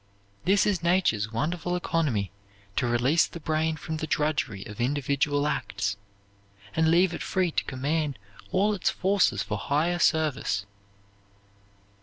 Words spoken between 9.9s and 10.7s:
service.